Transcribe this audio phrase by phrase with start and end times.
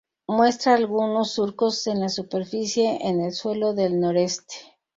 [0.27, 4.55] Muestra algunos surcos en la superficie en el suelo del noreste.